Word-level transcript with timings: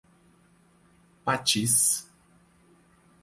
Patis 1.25 2.01